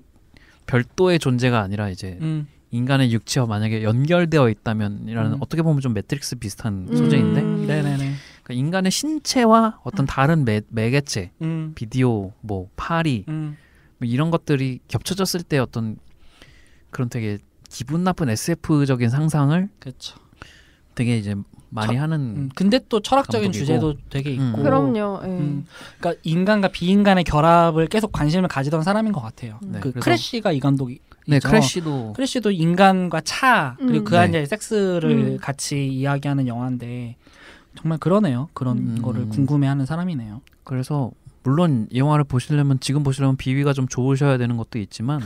[0.65, 2.47] 별도의 존재가 아니라 이제 음.
[2.71, 5.37] 인간의 육체와 만약에 연결되어 있다면이라는 음.
[5.41, 6.95] 어떻게 보면 좀 매트릭스 비슷한 음.
[6.95, 8.13] 소재인데 네, 네, 네.
[8.43, 11.71] 그러니까 인간의 신체와 어떤 다른 매, 매개체 음.
[11.75, 13.57] 비디오 뭐 파리 음.
[13.99, 15.97] 뭐 이런 것들이 겹쳐졌을 때 어떤
[16.89, 17.37] 그런 되게
[17.69, 20.17] 기분 나쁜 SF적인 상상을 그렇죠.
[20.95, 21.35] 되게 이제
[21.69, 22.49] 많이 저- 하는 음.
[22.53, 23.65] 근데 또 철학적인 감독이고.
[23.65, 24.43] 주제도 되게 있고.
[24.43, 24.63] 음.
[24.63, 25.21] 그럼요.
[25.23, 25.27] 예.
[25.27, 25.65] 음.
[25.99, 29.57] 그러니까 인간과 비인간의 결합을 계속 관심을 가지던 사람인 것 같아요.
[29.63, 31.47] 네, 그 크래쉬가 이 감독이 네 있죠.
[31.47, 34.03] 크래쉬도 크래쉬도 인간과 차 그리고 음.
[34.03, 34.45] 그 안에 네.
[34.45, 35.37] 섹스를 음.
[35.37, 37.15] 같이 이야기하는 영화인데
[37.75, 38.49] 정말 그러네요.
[38.53, 39.01] 그런 음.
[39.01, 40.41] 거를 궁금해하는 사람이네요.
[40.63, 41.11] 그래서
[41.43, 45.21] 물론 이 영화를 보시려면 지금 보시려면 비위가 좀 좋으셔야 되는 것도 있지만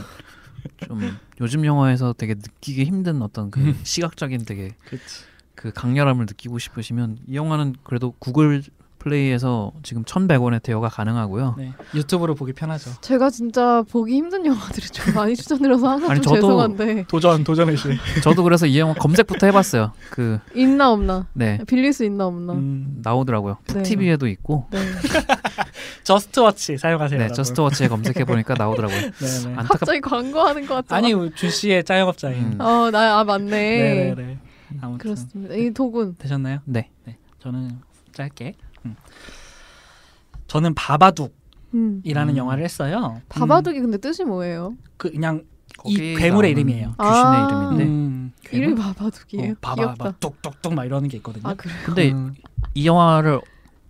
[0.86, 1.00] 좀
[1.40, 3.78] 요즘 영화에서 되게 느끼기 힘든 어떤 그 음.
[3.84, 5.24] 시각적인 되게 그렇지.
[5.54, 8.62] 그 강렬함을 느끼고 싶으시면 이 영화는 그래도 구글
[9.10, 11.54] 플레이에서 지금 1,100원에 대여가 가능하고요.
[11.56, 11.72] 네.
[11.94, 12.90] 유튜브로 보기 편하죠.
[13.02, 17.76] 제가 진짜 보기 힘든 영화들을 좀 많이 추천드려서 항상 아니, 좀 저도- 죄송한데 도전 도전의
[17.76, 17.88] 시.
[18.24, 19.92] 저도 그래서 이 영화 검색부터 해봤어요.
[20.10, 22.54] 그 있나 없나 네 빌릴 수 있나 없나.
[22.54, 22.98] 음.
[23.04, 23.58] 나오더라고요.
[23.64, 23.82] 푹 네.
[23.84, 24.78] TV에도 있고 네.
[26.02, 27.18] 저스트워치 사용하세요.
[27.20, 27.28] 네.
[27.32, 28.98] 저스트워치에 검색해 보니까 나오더라고요.
[29.00, 29.48] 네, 네.
[29.50, 30.94] 안타깝 갑자기 광고하는 것 같죠.
[30.96, 32.54] 아니 준 씨의 짜영업자인.
[32.54, 32.60] 음.
[32.60, 33.50] 어, 나아 맞네.
[33.50, 34.38] 네, 네, 네.
[34.80, 35.54] 아무튼 그렇습니다.
[35.54, 36.16] 이 도군.
[36.18, 36.58] 되셨나요?
[36.64, 36.90] 네.
[37.38, 37.78] 저는
[38.12, 38.54] 짧게.
[38.86, 38.96] 음.
[40.46, 41.32] 저는 바바둑이라는
[41.74, 42.02] 음.
[42.04, 42.36] 음.
[42.36, 43.20] 영화를 했어요.
[43.28, 44.68] 바바둑이 근데 뜻이 뭐예요?
[44.68, 45.42] 음, 그 그냥
[45.84, 46.94] 이 괴물의 이름이에요.
[46.98, 47.48] 귀신의 아.
[47.48, 48.94] 이름인데 음, 이름이 괴물?
[48.94, 49.52] 바바둑이에요.
[49.52, 49.94] 어, 바바.
[49.98, 51.48] 막 뚝뚝뚝 막 이러는 게 있거든요.
[51.48, 51.72] 아 그래.
[51.84, 52.34] 근데 음,
[52.74, 53.40] 이 영화를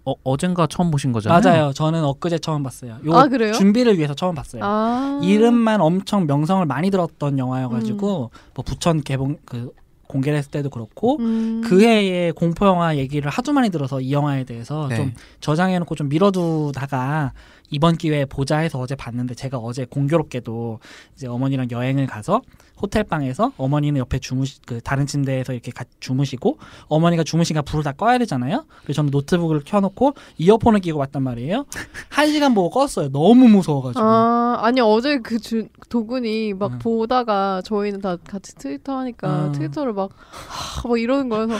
[0.05, 1.41] 어, 어젠가 처음 보신 거잖아요.
[1.41, 1.73] 맞아요.
[1.73, 2.99] 저는 엊그제 처음 봤어요.
[3.05, 3.53] 요 아, 그래요?
[3.53, 4.63] 준비를 위해서 처음 봤어요.
[4.65, 5.21] 아.
[5.23, 9.73] 이름만 엄청 명성을 많이 들었던 영화여가지고 뭐 부천 개봉 그
[10.09, 11.63] 공개를 했을 때도 그렇고 음.
[11.65, 14.97] 그 해에 공포 영화 얘기를 하도 많이 들어서 이 영화에 대해서 네.
[14.97, 17.33] 좀 저장해 놓고 좀 미뤄두다가
[17.71, 20.79] 이번 기회에 보자 해서 어제 봤는데 제가 어제 공교롭게도
[21.15, 22.43] 이제 어머니랑 여행을 가서
[22.81, 27.93] 호텔 방에서 어머니는 옆에 주무시 그 다른 침대에서 이렇게 같이 주무시고 어머니가 주무시니까 불을 다
[27.93, 28.67] 꺼야 되잖아요.
[28.83, 31.65] 그래서 저는 노트북을 켜놓고 이어폰을 끼고 봤단 말이에요.
[32.11, 33.11] 한 시간 보고 껐어요.
[33.11, 34.05] 너무 무서워가지고.
[34.05, 36.79] 아, 아니 어제 그 주, 도군이 막 음.
[36.79, 39.53] 보다가 저희는 다 같이 트위터 하니까 음.
[39.53, 41.55] 트위터를 막, 하, 막 이러는 거여서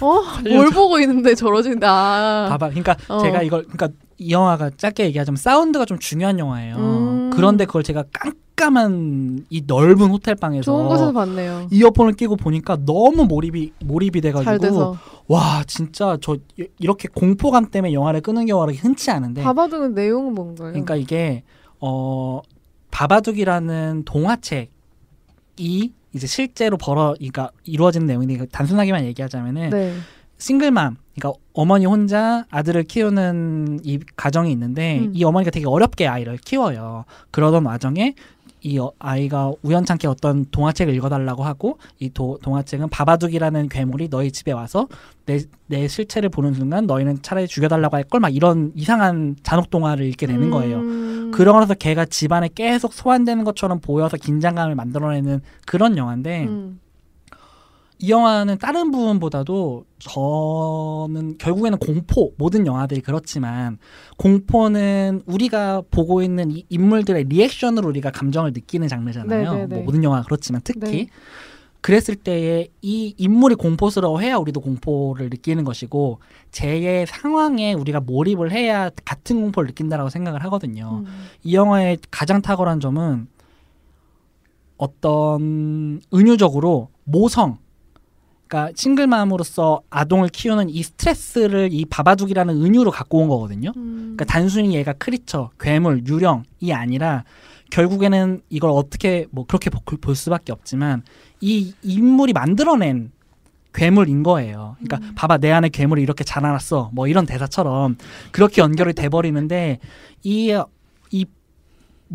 [0.00, 0.22] 어?
[0.48, 1.88] 뭘 보고 있는데 저러진다.
[1.90, 2.48] 아.
[2.50, 2.68] 봐봐.
[2.70, 3.18] 그러니까 어.
[3.18, 6.76] 제가 이걸 그러니까 이 영화가 짧게 얘기하자면 사운드가 좀 중요한 영화예요.
[6.76, 7.30] 음.
[7.32, 11.68] 그런데 그걸 제가 깜깜한 이 넓은 호텔 방에서 좋은 곳에서 봤네요.
[11.70, 14.96] 이어폰을 끼고 보니까 너무 몰입이 몰입이 잘 돼가지고.
[15.28, 20.68] 와 진짜 저 이- 이렇게 공포감 때문에 영화를 끄는 경우가 흔치 않은데 바바둑은 내용은 뭔가요?
[20.68, 20.72] 네.
[20.72, 21.44] 그러니까 이게
[21.78, 22.42] 어
[22.90, 29.94] 바바둑이라는 동화책이 이제 실제로 벌어 그러니까 이루어지는 내용인데 단순하게만 얘기하자면은 네.
[30.38, 35.12] 싱글맘 그러니까 어머니 혼자 아들을 키우는 이 가정이 있는데 음.
[35.14, 37.04] 이 어머니가 되게 어렵게 아이를 키워요.
[37.30, 38.14] 그러던 와중에
[38.62, 44.52] 이 어- 아이가 우연찮게 어떤 동화책을 읽어달라고 하고 이 도- 동화책은 바바둑이라는 괴물이 너희 집에
[44.52, 44.86] 와서
[45.26, 50.04] 내, 내 실체를 보는 순간 너희는 차라리 죽여달라고 할 걸 막 이런 이상한 잔혹 동화를
[50.06, 50.78] 읽게 되는 거예요.
[50.78, 51.09] 음.
[51.32, 56.80] 그러면서 걔가 집안에 계속 소환되는 것처럼 보여서 긴장감을 만들어내는 그런 영화인데 음.
[58.02, 63.76] 이 영화는 다른 부분보다도 저는 결국에는 공포 모든 영화들이 그렇지만
[64.16, 69.52] 공포는 우리가 보고 있는 이 인물들의 리액션으로 우리가 감정을 느끼는 장르잖아요.
[69.52, 69.74] 네, 네, 네.
[69.76, 71.06] 뭐 모든 영화 그렇지만 특히 네.
[71.80, 79.40] 그랬을 때에 이 인물이 공포스러워해야 우리도 공포를 느끼는 것이고 제의 상황에 우리가 몰입을 해야 같은
[79.40, 81.04] 공포를 느낀다라고 생각을 하거든요.
[81.06, 81.26] 음.
[81.42, 83.28] 이 영화의 가장 탁월한 점은
[84.76, 87.58] 어떤 은유적으로 모성
[88.50, 93.72] 그러니까 싱글맘으로서 아동을 키우는 이 스트레스를 이 바바둑이라는 은유로 갖고 온 거거든요.
[93.76, 94.16] 음.
[94.16, 97.22] 그러니까 단순히 얘가 크리처, 괴물, 유령이 아니라
[97.70, 101.04] 결국에는 이걸 어떻게 뭐 그렇게 보- 볼 수밖에 없지만
[101.40, 103.12] 이 인물이 만들어낸
[103.72, 104.74] 괴물인 거예요.
[104.80, 105.14] 그러니까 음.
[105.14, 106.90] 봐봐 내 안에 괴물이 이렇게 자라났어.
[106.92, 107.96] 뭐 이런 대사처럼
[108.32, 109.78] 그렇게 연결이 돼 버리는데
[110.24, 111.24] 이이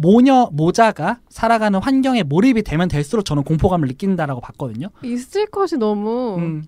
[0.06, 4.90] 모녀 모자가 살아가는 환경에 몰입이 되면 될수록 저는 공포감을 느낀다라고 봤거든요.
[5.04, 6.66] 이 스틸컷이 너무 음.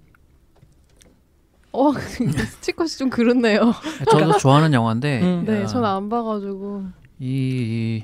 [1.74, 3.74] 어 스틸컷이 좀 그렇네요.
[4.10, 5.44] 저도 좋아하는 영화인데 음.
[5.46, 6.86] 네, 아, 전안 봐가지고.
[7.20, 8.04] 이,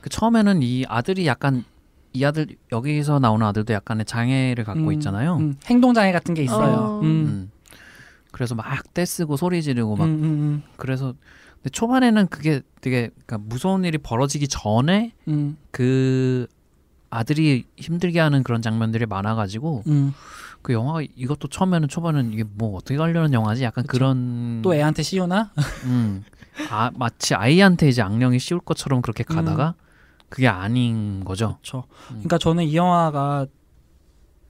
[0.00, 1.64] 그 처음에는 이 아들이 약간
[2.12, 5.36] 이 아들 여기서 나오는 아들도 약간의 장애를 갖고 음, 있잖아요.
[5.36, 6.76] 음, 행동 장애 같은 게 있어요.
[6.76, 7.00] 어.
[7.02, 7.04] 음.
[7.04, 7.50] 음.
[8.32, 11.14] 그래서 막 떼쓰고 소리 지르고 막 음, 음, 그래서
[11.62, 16.48] 근데 초반에는 그게 되게 그러니까 무서운 일이 벌어지기 전에 음, 그
[17.08, 20.12] 아들이 힘들게 하는 그런 장면들이 많아가지고 음.
[20.62, 23.98] 그 영화가 이것도 처음에는 초반은 이게 뭐 어떻게 가려는 영화지 약간 그쵸.
[23.98, 25.50] 그런 또 애한테 씌우나?
[25.84, 26.24] 음.
[26.70, 29.74] 아 마치 아이한테 이제 악령이 씌울 것처럼 그렇게 가다가
[30.28, 31.58] 그게 아닌 거죠.
[31.62, 31.84] 그렇죠.
[32.10, 32.14] 음.
[32.14, 33.46] 그러니까 저는 이 영화가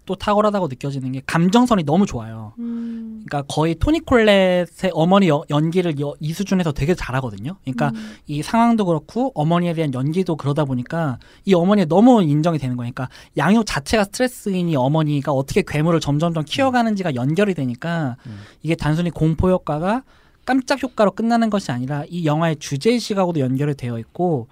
[0.04, 2.54] 또 탁월하다고 느껴지는 게 감정선이 너무 좋아요.
[2.58, 3.22] 음.
[3.24, 7.56] 그러니까 거의 토니 콜렛의 어머니 여- 연기를 여- 이 수준에서 되게 잘하거든요.
[7.62, 8.16] 그러니까 음.
[8.26, 12.92] 이 상황도 그렇고 어머니에 대한 연기도 그러다 보니까 이 어머니에 너무 인정이 되는 거예요.
[12.92, 18.40] 그러니까 양육 자체가 스트레스인 이 어머니가 어떻게 괴물을 점점점 키워가는지가 연결이 되니까 음.
[18.62, 20.02] 이게 단순히 공포 효과가
[20.44, 24.48] 깜짝 효과로 끝나는 것이 아니라 이 영화의 주제 시각으로도 연결이 되어 있고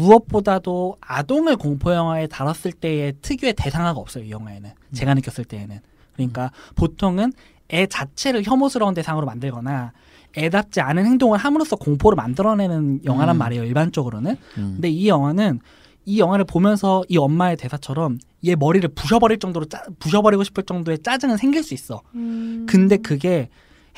[0.00, 4.24] 무엇보다도 아동을 공포 영화에 다뤘을 때의 특유의 대상화가 없어요.
[4.24, 5.80] 이 영화에는 제가 느꼈을 때에는
[6.14, 7.32] 그러니까 보통은
[7.72, 9.92] 애 자체를 혐오스러운 대상으로 만들거나
[10.36, 13.38] 애답지 않은 행동을 함으로써 공포를 만들어내는 영화란 음.
[13.38, 13.64] 말이에요.
[13.64, 14.72] 일반적으로는 음.
[14.74, 15.60] 근데 이 영화는
[16.06, 21.36] 이 영화를 보면서 이 엄마의 대사처럼 얘 머리를 부셔버릴 정도로 짜, 부셔버리고 싶을 정도의 짜증은
[21.36, 22.02] 생길 수 있어.
[22.14, 22.66] 음.
[22.68, 23.48] 근데 그게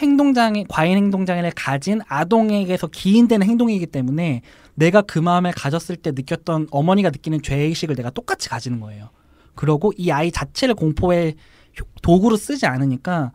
[0.02, 4.42] 행동장애 과잉 행동장애를 가진 아동에게서 기인되는 행동이기 때문에
[4.74, 9.10] 내가 그 마음을 가졌을 때 느꼈던 어머니가 느끼는 죄의식을 내가 똑같이 가지는 거예요.
[9.54, 11.34] 그러고 이 아이 자체를 공포의
[11.80, 13.32] 효- 도구로 쓰지 않으니까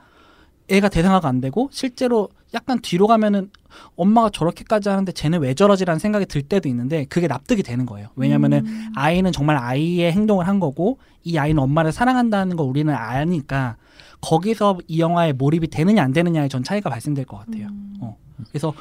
[0.70, 3.50] 애가 대상화가 안 되고 실제로 약간 뒤로 가면은
[3.96, 8.10] 엄마가 저렇게까지 하는데 쟤는 왜 저러지라는 생각이 들 때도 있는데 그게 납득이 되는 거예요.
[8.16, 8.92] 왜냐면은 음.
[8.96, 13.78] 아이는 정말 아이의 행동을 한 거고 이 아이는 엄마를 사랑한다는 걸 우리는 아니까
[14.22, 17.68] 거기서 이 영화에 몰입이 되느냐 안 되느냐의 전 차이가 발생될 것 같아요.
[17.68, 17.96] 음.
[18.02, 18.18] 어.
[18.50, 18.74] 그래서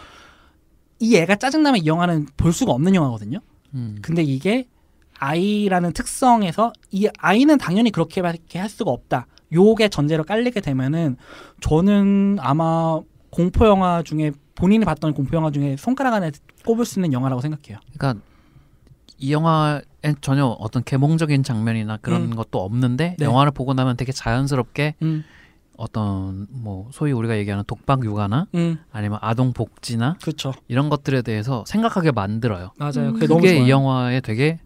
[0.98, 3.40] 이 애가 짜증나면 이 영화는 볼 수가 없는 영화거든요.
[3.74, 3.98] 음.
[4.02, 4.66] 근데 이게
[5.18, 9.26] 아이라는 특성에서 이 아이는 당연히 그렇게밖에 할 수가 없다.
[9.52, 11.16] 요게 전제로 깔리게 되면은
[11.60, 16.32] 저는 아마 공포 영화 중에 본인이 봤던 공포 영화 중에 손가락 안에
[16.64, 17.78] 꼽을 수 있는 영화라고 생각해요.
[17.96, 18.22] 그러니까
[19.18, 19.82] 이 영화엔
[20.20, 22.36] 전혀 어떤 개몽적인 장면이나 그런 음.
[22.36, 23.24] 것도 없는데 네.
[23.24, 25.24] 영화를 보고 나면 되게 자연스럽게 음,
[25.76, 30.52] 어떤 뭐 소위 우리가 얘기하는 독박 육아나 음, 아니면 아동 복지나 그렇죠.
[30.68, 32.72] 이런 것들에 대해서 생각하게 만들어요.
[32.78, 33.08] 맞아요.
[33.10, 33.12] 음.
[33.14, 33.58] 그게 그게.
[33.64, 34.58] 이 영화의 되게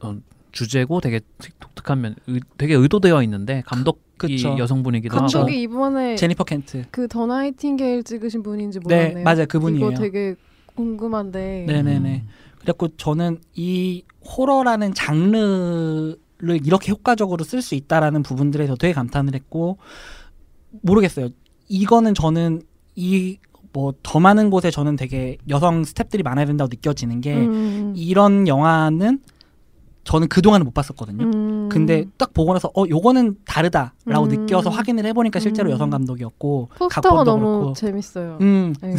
[0.00, 0.16] 어,
[0.52, 1.20] 주제고 되게
[1.60, 4.56] 독특한 면, 의, 되게 의도되어 있는데 감독이 그쵸.
[4.58, 6.84] 여성분이기도 하고 감독이 이번에 제니퍼 켄트.
[6.90, 9.24] 그 더 나이팅게일 찍으신 분인지 네, 몰랐네요.
[9.24, 9.46] 맞아요.
[9.46, 9.86] 그분이에요.
[9.90, 10.34] 이거 되게
[10.74, 11.64] 궁금한데.
[11.68, 12.22] 네네네.
[12.24, 12.28] 음.
[12.66, 14.02] 그래갖고 저는 이
[14.36, 16.16] 호러라는 장르를
[16.64, 19.78] 이렇게 효과적으로 쓸 수 있다라는 부분들에 서 되게 감탄을 했고
[20.82, 21.28] 모르겠어요.
[21.68, 22.62] 이거는 저는
[22.96, 23.38] 이
[23.76, 29.20] 뭐 더 많은 곳에 저는 되게 여성 스탭들이 많아야 된다고 느껴지는 게 음, 이런 영화는
[30.04, 31.24] 저는 그동안은 못 봤었거든요.
[31.24, 31.68] 음.
[31.68, 34.28] 근데 딱 보고 나서 어 요거는 다르다라고 음.
[34.28, 35.72] 느껴서 확인을 해보니까 실제로 음.
[35.72, 38.38] 여성 감독이었고 포스터가 각본도 너무 그렇고 재밌어요.
[38.40, 38.94] 음 네.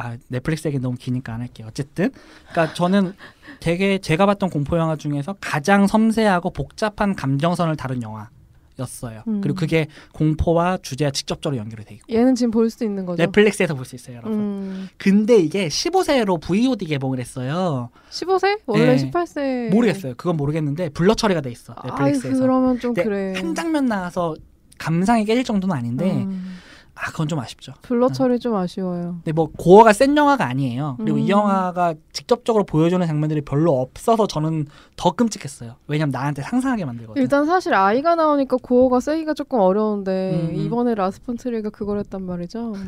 [0.00, 1.66] 아 넷플릭스 얘기 너무 기니까 안 할게요.
[1.68, 2.10] 어쨌든
[2.50, 3.12] 그러니까 저는
[3.60, 9.24] 되게 제가 봤던 공포 영화 중에서 가장 섬세하고 복잡한 감정선을 다룬 영화였어요.
[9.28, 9.40] 음.
[9.42, 13.22] 그리고 그게 공포와 주제와 직접적으로 연결이 돼 있고 얘는 지금 볼 수 있는 거죠.
[13.22, 14.32] 넷플릭스에서 볼 수 있어요, 여러분.
[14.38, 17.90] 음, 근데 이게 15세로 VOD 개봉을 했어요.
[18.10, 18.60] 15세?
[18.66, 19.10] 원래 네.
[19.10, 19.68] 18세.
[19.70, 20.14] 모르겠어요.
[20.16, 22.40] 그건 모르겠는데 블러 처리가 돼 있어 넷플릭스에서.
[22.40, 23.34] 그러면 좀 그래.
[23.36, 24.34] 한 장면 나와서
[24.78, 26.56] 감상이 깨질 정도는 아닌데 음,
[27.00, 27.72] 아 그건 좀 아쉽죠.
[27.80, 29.20] 블러 처리 좀 아쉬워요.
[29.24, 30.96] 근데 뭐 고어가 센 영화가 아니에요.
[30.98, 31.22] 그리고 음.
[31.22, 35.76] 이 영화가 직접적으로 보여주는 장면들이 별로 없어서 저는 더 끔찍했어요.
[35.86, 37.22] 왜냐면 나한테 상상하게 만들거든.
[37.22, 40.56] 일단 사실 아이가 나오니까 고어가 세기가 조금 어려운데 음, 음.
[40.56, 42.74] 이번에 라스펀트리가 그걸 했단 말이죠.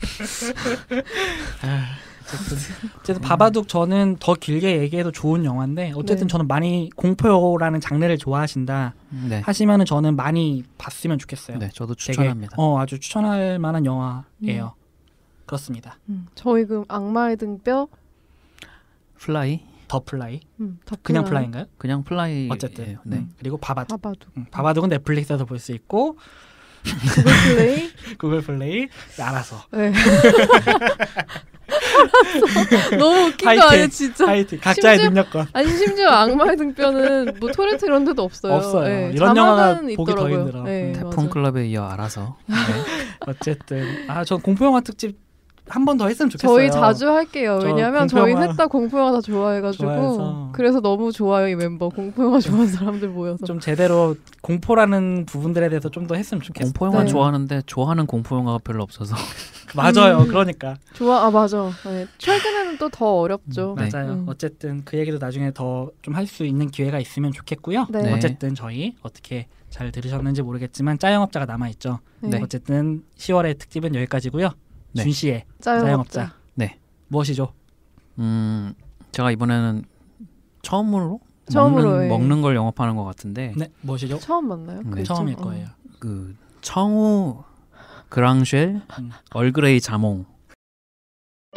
[2.34, 6.32] 어쨌든, 어쨌든 바바둑 저는 더 길게 얘기해도 좋은 영화인데 어쨌든 네.
[6.32, 8.94] 저는 많이 공포라는 장르를 좋아하신다
[9.28, 9.40] 네.
[9.40, 11.58] 하시면은 저는 많이 봤으면 좋겠어요.
[11.58, 12.54] 네, 저도 되게, 추천합니다.
[12.58, 14.74] 어 아주 추천할 만한 영화예요.
[15.46, 15.98] 그렇습니다.
[16.10, 17.88] 음, 저희 그 악마의 등뼈,
[19.18, 21.30] 플라이 더 플라이 음, 더 그냥 플라이.
[21.30, 21.64] 플라이인가요?
[21.78, 23.16] 그냥 플라이 어쨌든 네.
[23.16, 26.18] 음, 그리고 바바둑 바바둑, 음, 바바둑은 넷플릭스에서 볼 수 있고
[27.14, 27.90] 구글 플레이.
[28.18, 28.88] 구글 플레이
[29.18, 29.92] 알아서 네.
[32.98, 33.68] 너무 웃긴 거 하이틴.
[33.68, 34.26] 아니에요, 진짜?
[34.26, 38.54] 하이팅 각자의 심지어- 능력권 아니 심지어 악마의 등뼈는 뭐 토렌트 이런 데도 없어요.
[38.54, 38.84] 없어요.
[38.88, 40.28] 네, 이런 영화가 보기 더.
[40.30, 40.62] 힘들어.
[40.62, 40.92] 네, 음.
[40.94, 41.28] 태풍.
[41.30, 42.54] 클럽에 이어 알아서 네.
[43.26, 45.16] 어쨌든 아전 공포 영화 특집
[45.70, 46.56] 한번더 했으면 좋겠어요.
[46.56, 47.58] 저희 자주 할게요.
[47.60, 50.50] 저 왜냐하면 저희 영화 셋다 공포 영화 다 좋아해가지고 좋아해서.
[50.54, 53.44] 그래서 너무 좋아요 이 멤버 공포 영화 좋아하는 사람들 모여서.
[53.44, 56.72] 좀 제대로 공포라는 부분들에 대해서 좀 더 했으면 좋겠어요.
[56.72, 57.10] 공포 영화 네.
[57.10, 59.14] 좋아하는데 좋아하는 공포 영화가 별로 없어서
[59.76, 60.18] 맞아요.
[60.22, 60.28] 음.
[60.28, 61.70] 그러니까 좋아 아 맞아.
[61.84, 62.06] 네.
[62.18, 63.74] 최근에는 또 더 어렵죠.
[63.78, 63.88] 네.
[63.92, 64.12] 맞아요.
[64.12, 64.24] 음.
[64.28, 67.86] 어쨌든 그 얘기도 나중에 더 좀 할 수 있는 기회가 있으면 좋겠고요.
[67.90, 68.02] 네.
[68.02, 68.12] 네.
[68.12, 71.98] 어쨌든 저희 어떻게 잘 들으셨는지 모르겠지만 짜영업자가 남아 있죠.
[72.20, 72.40] 네.
[72.42, 74.50] 어쨌든 10월의 특집은 여기까지고요.
[74.92, 75.02] 네.
[75.02, 75.86] 준 씨의 짜영업자.
[75.86, 76.78] 짜영업자 네.
[77.08, 77.52] 무엇이죠?
[78.18, 78.74] 음
[79.12, 79.84] 제가 이번에는
[80.62, 82.08] 처음으로 처음으로, 먹는, 예.
[82.08, 84.18] 먹는 걸 영업하는 것 같은데 네, 무엇이죠?
[84.18, 84.82] 처음 만나요?
[84.82, 85.02] 네.
[85.02, 85.42] 처음일 어.
[85.42, 85.66] 거예요.
[85.98, 87.42] 그 청우
[88.08, 89.10] 그랑쉘 음.
[89.32, 90.24] 얼그레이 자몽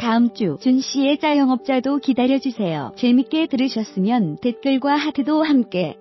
[0.00, 2.94] 다음 주 준 씨의 짜영업자도 기다려주세요.
[2.96, 5.96] 재밌게 들으셨으면 댓글과 하트도 함께